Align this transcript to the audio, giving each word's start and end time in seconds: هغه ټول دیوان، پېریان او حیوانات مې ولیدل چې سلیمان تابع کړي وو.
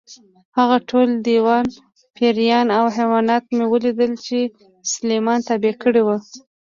هغه 0.57 0.77
ټول 0.89 1.07
دیوان، 1.27 1.65
پېریان 2.17 2.67
او 2.77 2.85
حیوانات 2.97 3.43
مې 3.55 3.65
ولیدل 3.73 4.11
چې 4.25 4.37
سلیمان 4.93 5.39
تابع 5.47 5.73
کړي 5.83 6.01
وو. 6.03 6.17